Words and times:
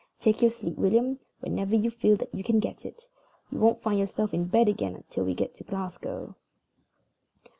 "Take 0.19 0.41
your 0.41 0.49
sleep, 0.49 0.79
William, 0.79 1.19
whenever 1.41 1.75
you 1.75 1.91
feel 1.91 2.17
that 2.17 2.33
you 2.33 2.43
can 2.43 2.57
get 2.59 2.87
it. 2.87 3.03
You 3.51 3.59
won't 3.59 3.83
find 3.83 3.99
yourself 3.99 4.33
in 4.33 4.45
bed 4.45 4.67
again 4.67 5.03
till 5.11 5.25
we 5.25 5.35
get 5.35 5.53
to 5.57 5.63
Glasgow." 5.63 6.35